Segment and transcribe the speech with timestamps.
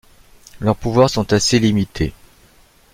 [0.61, 2.11] Leurs pouvoirs sont assez limités.